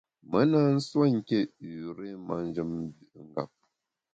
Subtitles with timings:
[0.29, 1.39] Me na nsuo nké
[1.85, 3.51] üré manjem mvü’ ngap.